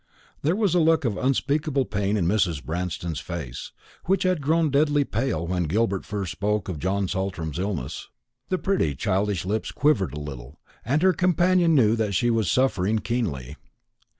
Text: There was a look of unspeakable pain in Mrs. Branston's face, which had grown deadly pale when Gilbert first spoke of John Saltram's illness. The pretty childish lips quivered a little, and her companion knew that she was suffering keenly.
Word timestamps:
There 0.41 0.55
was 0.55 0.73
a 0.73 0.79
look 0.79 1.05
of 1.05 1.15
unspeakable 1.15 1.85
pain 1.85 2.17
in 2.17 2.25
Mrs. 2.25 2.63
Branston's 2.65 3.19
face, 3.19 3.71
which 4.05 4.23
had 4.23 4.41
grown 4.41 4.71
deadly 4.71 5.03
pale 5.03 5.45
when 5.45 5.65
Gilbert 5.65 6.05
first 6.05 6.31
spoke 6.31 6.67
of 6.67 6.79
John 6.79 7.07
Saltram's 7.07 7.59
illness. 7.59 8.09
The 8.49 8.57
pretty 8.57 8.95
childish 8.95 9.45
lips 9.45 9.69
quivered 9.71 10.15
a 10.15 10.19
little, 10.19 10.59
and 10.83 11.03
her 11.03 11.13
companion 11.13 11.75
knew 11.75 11.95
that 11.97 12.15
she 12.15 12.31
was 12.31 12.49
suffering 12.51 12.97
keenly. 12.97 13.57